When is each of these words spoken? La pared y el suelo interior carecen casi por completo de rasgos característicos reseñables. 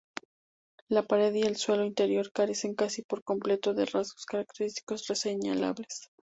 La 0.87 1.03
pared 1.05 1.31
y 1.35 1.43
el 1.43 1.57
suelo 1.57 1.85
interior 1.85 2.31
carecen 2.31 2.73
casi 2.73 3.03
por 3.03 3.23
completo 3.23 3.75
de 3.75 3.85
rasgos 3.85 4.25
característicos 4.25 5.05
reseñables. 5.05 6.09